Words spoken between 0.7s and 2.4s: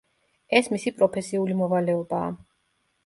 მისი პროფესიული მოვალეობაა.